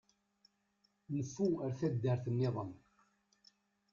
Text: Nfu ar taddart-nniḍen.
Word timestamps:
Nfu 1.17 1.45
ar 1.63 1.71
taddart-nniḍen. 1.79 2.71